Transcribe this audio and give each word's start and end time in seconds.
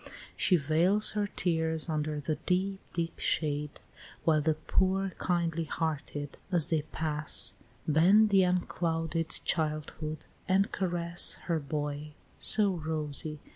She 0.35 0.55
veils 0.55 1.11
her 1.11 1.27
tears 1.27 1.87
under 1.87 2.19
the 2.19 2.37
deep, 2.47 2.79
deep 2.91 3.19
shade, 3.19 3.79
While 4.25 4.41
the 4.41 4.55
poor 4.55 5.11
kindly 5.19 5.65
hearted, 5.65 6.37
as 6.51 6.65
they 6.69 6.81
pass, 6.91 7.53
Bend 7.87 8.31
to 8.31 8.41
unclouded 8.41 9.29
childhood, 9.45 10.25
and 10.47 10.71
caress 10.71 11.35
Her 11.43 11.59
boy, 11.59 12.13
so 12.39 12.71
rosy! 12.77 13.37